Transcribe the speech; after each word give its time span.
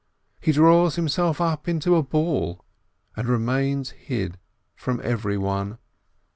He 0.39 0.51
draws 0.51 0.95
himself 0.95 1.39
up 1.39 1.67
into 1.67 1.95
a 1.95 2.01
ball, 2.01 2.65
and 3.15 3.27
remains 3.29 3.91
hid 3.91 4.39
from 4.75 4.99
everyone. 5.03 5.77